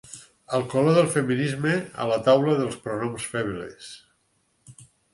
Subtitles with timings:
[0.57, 3.95] El color del feminisme a la taula dels pronoms febles.